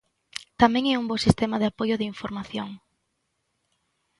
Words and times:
Tamén 0.61 0.83
é 0.93 0.95
un 1.01 1.05
bo 1.09 1.23
sistema 1.25 1.57
de 1.59 1.69
apoio 1.71 1.95
de 1.97 2.09
información. 2.13 2.69